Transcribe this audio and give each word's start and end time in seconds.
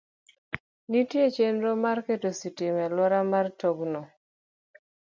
Nitie 0.91 1.25
chenro 1.35 1.71
mar 1.83 1.97
keto 2.05 2.29
sitima 2.39 2.79
e 2.83 2.85
alwora 2.87 3.19
mar 3.31 3.47
tong'no. 3.59 4.01